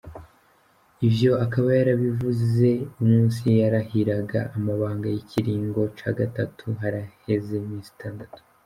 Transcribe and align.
Ivyo 1.07 1.31
akaba 1.45 1.67
yari 1.77 1.89
yanabivuze 1.91 2.67
umunsi 3.01 3.43
yarahiriraga 3.59 4.39
amabanga 4.57 5.07
y’ikiringo 5.13 5.81
ca 5.97 6.09
gatatu, 6.19 6.63
haraheze 6.81 7.51
iminsi 7.63 7.91
itandatu. 7.97 8.39